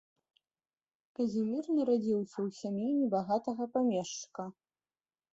Казімір 1.17 1.67
нарадзіўся 1.77 2.33
ў 2.33 2.47
сям'і 2.59 2.87
небагатага 3.01 3.63
памешчыка. 3.77 4.47